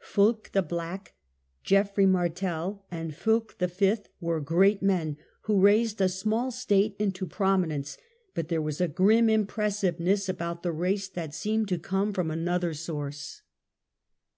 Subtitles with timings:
[0.00, 1.12] Fulk the Black,
[1.64, 3.96] Geoffrey Martel, and Fulk V.
[4.22, 7.98] were great men, who raised a small state into prominence;
[8.34, 12.72] but there was a grim impressiveness about the race that seemed to come from another
[12.72, 13.42] source.